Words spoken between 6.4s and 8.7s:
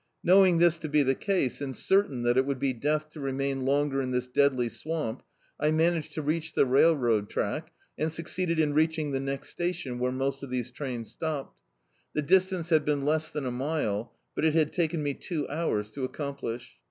the railroad track, and succeeded